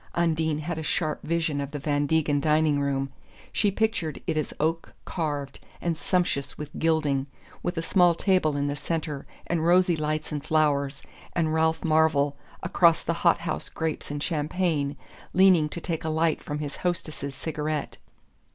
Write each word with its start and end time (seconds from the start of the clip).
Undine 0.15 0.57
had 0.57 0.79
a 0.79 0.81
sharp 0.81 1.21
vision 1.21 1.61
of 1.61 1.69
the 1.69 1.77
Van 1.77 2.07
Degen 2.07 2.39
dining 2.39 2.79
room 2.79 3.11
she 3.51 3.69
pictured 3.69 4.19
it 4.25 4.35
as 4.35 4.51
oak 4.59 4.93
carved 5.05 5.59
and 5.79 5.95
sumptuous 5.95 6.57
with 6.57 6.71
gilding 6.79 7.27
with 7.61 7.77
a 7.77 7.83
small 7.83 8.15
table 8.15 8.57
in 8.57 8.65
the 8.65 8.75
centre, 8.75 9.27
and 9.45 9.63
rosy 9.63 9.95
lights 9.95 10.31
and 10.31 10.43
flowers, 10.43 11.03
and 11.35 11.53
Ralph 11.53 11.83
Marvell, 11.85 12.35
across 12.63 13.03
the 13.03 13.13
hot 13.21 13.41
house 13.41 13.69
grapes 13.69 14.09
and 14.09 14.23
champagne, 14.23 14.97
leaning 15.33 15.69
to 15.69 15.79
take 15.79 16.03
a 16.03 16.09
light 16.09 16.41
from 16.41 16.57
his 16.57 16.77
hostess's 16.77 17.35
cigarette. 17.35 17.97